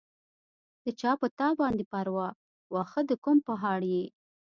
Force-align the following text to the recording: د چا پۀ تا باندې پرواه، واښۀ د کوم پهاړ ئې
د 0.83 0.85
چا 0.99 1.11
پۀ 1.19 1.27
تا 1.39 1.47
باندې 1.61 1.83
پرواه، 1.91 2.33
واښۀ 2.73 3.01
د 3.09 3.11
کوم 3.23 3.37
پهاړ 3.47 3.79
ئې 3.91 4.03